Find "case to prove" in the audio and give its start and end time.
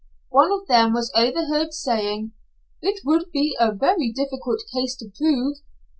4.73-5.57